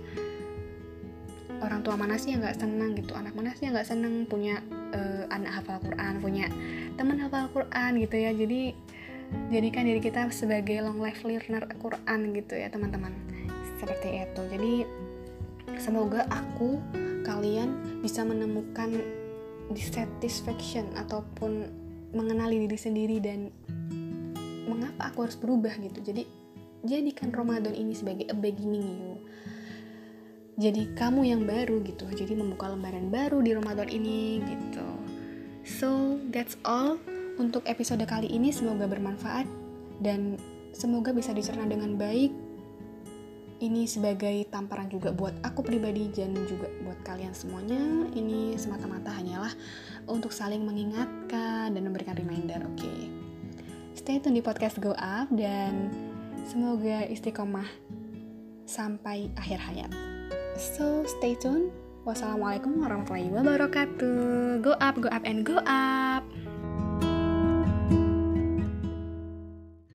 Orang 1.62 1.86
tua 1.86 1.94
mana 1.94 2.18
sih 2.18 2.34
yang 2.34 2.42
nggak 2.42 2.58
senang 2.58 2.98
gitu? 2.98 3.14
Anak 3.14 3.38
mana 3.38 3.54
sih 3.54 3.70
yang 3.70 3.78
nggak 3.78 3.86
senang 3.86 4.26
punya 4.26 4.66
uh, 4.98 5.30
anak 5.30 5.62
hafal 5.62 5.78
Quran 5.78 6.18
punya 6.18 6.50
teman 6.98 7.22
hafal 7.22 7.54
Quran 7.54 8.02
gitu 8.02 8.16
ya. 8.18 8.34
Jadi 8.34 8.74
jadikan 9.52 9.84
diri 9.88 10.00
kita 10.00 10.32
sebagai 10.32 10.80
long 10.84 11.00
life 11.00 11.24
learner 11.28 11.68
Quran 11.80 12.32
gitu 12.36 12.54
ya 12.56 12.72
teman-teman. 12.72 13.12
Seperti 13.76 14.28
itu. 14.28 14.42
Jadi 14.52 14.74
semoga 15.80 16.28
aku 16.30 16.80
kalian 17.24 18.02
bisa 18.02 18.26
menemukan 18.26 18.98
dissatisfaction 19.72 20.88
ataupun 21.00 21.68
mengenali 22.12 22.68
diri 22.68 22.80
sendiri 22.80 23.18
dan 23.24 23.50
mengapa 24.68 25.12
aku 25.12 25.28
harus 25.28 25.38
berubah 25.40 25.74
gitu. 25.80 26.00
Jadi 26.04 26.24
jadikan 26.84 27.32
Ramadan 27.32 27.76
ini 27.76 27.96
sebagai 27.96 28.28
a 28.32 28.36
beginning 28.36 28.88
you. 28.88 29.16
Jadi 30.60 30.94
kamu 30.94 31.26
yang 31.26 31.42
baru 31.48 31.82
gitu. 31.82 32.06
Jadi 32.12 32.36
membuka 32.36 32.70
lembaran 32.70 33.10
baru 33.10 33.40
di 33.42 33.56
Ramadan 33.56 33.88
ini 33.88 34.44
gitu. 34.46 34.88
So 35.64 36.20
that's 36.30 36.60
all 36.68 37.00
untuk 37.42 37.66
episode 37.66 38.06
kali 38.06 38.30
ini 38.30 38.54
semoga 38.54 38.86
bermanfaat 38.86 39.50
dan 39.98 40.38
semoga 40.78 41.10
bisa 41.10 41.34
dicerna 41.34 41.66
dengan 41.66 41.98
baik 41.98 42.30
ini 43.62 43.86
sebagai 43.90 44.46
tamparan 44.50 44.90
juga 44.90 45.10
buat 45.10 45.34
aku 45.42 45.66
pribadi 45.66 46.10
dan 46.14 46.38
juga 46.46 46.70
buat 46.86 47.02
kalian 47.02 47.34
semuanya 47.34 47.82
ini 48.14 48.54
semata-mata 48.62 49.10
hanyalah 49.10 49.54
untuk 50.06 50.30
saling 50.30 50.62
mengingatkan 50.62 51.74
dan 51.74 51.82
memberikan 51.82 52.14
reminder 52.14 52.62
oke 52.62 52.78
okay? 52.78 53.10
stay 53.98 54.22
tune 54.22 54.38
di 54.38 54.46
podcast 54.46 54.78
Go 54.78 54.94
Up 54.94 55.30
dan 55.34 55.90
semoga 56.46 57.10
istiqomah 57.10 57.68
sampai 58.70 59.34
akhir 59.36 59.60
hayat 59.66 59.92
So 60.60 61.08
stay 61.08 61.40
tuned. 61.40 61.72
Wassalamualaikum 62.04 62.82
warahmatullahi 62.82 63.30
wabarakatuh. 63.32 64.60
Go 64.66 64.74
up, 64.82 64.98
go 65.00 65.08
up, 65.14 65.24
and 65.24 65.46
go 65.46 65.62
up. 65.64 66.11